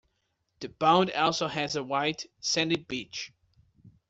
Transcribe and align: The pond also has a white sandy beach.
The 0.61 0.69
pond 0.69 1.11
also 1.11 1.47
has 1.47 1.75
a 1.75 1.83
white 1.83 2.25
sandy 2.39 2.77
beach. 2.77 3.31